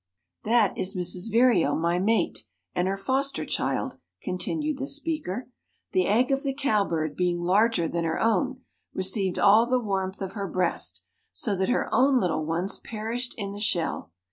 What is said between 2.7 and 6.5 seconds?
and her foster child," continued the speaker. "The egg of